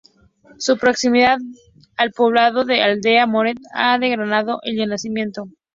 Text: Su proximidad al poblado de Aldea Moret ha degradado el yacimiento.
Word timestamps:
Su 0.57 0.77
proximidad 0.79 1.37
al 1.95 2.09
poblado 2.11 2.65
de 2.65 2.81
Aldea 2.81 3.27
Moret 3.27 3.59
ha 3.75 3.99
degradado 3.99 4.57
el 4.63 4.89
yacimiento. 4.89 5.45